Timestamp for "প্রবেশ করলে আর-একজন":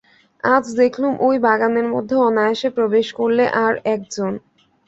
2.77-4.31